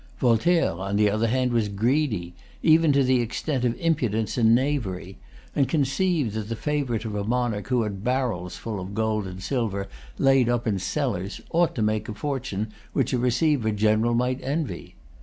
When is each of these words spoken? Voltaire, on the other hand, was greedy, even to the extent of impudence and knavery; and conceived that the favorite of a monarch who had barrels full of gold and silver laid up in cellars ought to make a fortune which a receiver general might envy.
Voltaire, 0.17 0.71
on 0.79 0.95
the 0.95 1.11
other 1.11 1.27
hand, 1.27 1.53
was 1.53 1.69
greedy, 1.69 2.33
even 2.63 2.91
to 2.91 3.03
the 3.03 3.21
extent 3.21 3.63
of 3.63 3.79
impudence 3.79 4.35
and 4.35 4.55
knavery; 4.55 5.19
and 5.55 5.69
conceived 5.69 6.33
that 6.33 6.49
the 6.49 6.55
favorite 6.55 7.05
of 7.05 7.13
a 7.13 7.23
monarch 7.23 7.67
who 7.67 7.83
had 7.83 8.03
barrels 8.03 8.55
full 8.55 8.79
of 8.79 8.95
gold 8.95 9.27
and 9.27 9.43
silver 9.43 9.87
laid 10.17 10.49
up 10.49 10.65
in 10.65 10.79
cellars 10.79 11.39
ought 11.51 11.75
to 11.75 11.83
make 11.83 12.09
a 12.09 12.15
fortune 12.15 12.71
which 12.93 13.13
a 13.13 13.19
receiver 13.19 13.69
general 13.69 14.15
might 14.15 14.39
envy. 14.41 14.95